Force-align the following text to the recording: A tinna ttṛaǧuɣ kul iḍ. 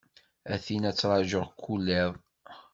A 0.53 0.55
tinna 0.65 0.91
ttṛaǧuɣ 0.91 1.47
kul 1.61 1.85
iḍ. 2.01 2.13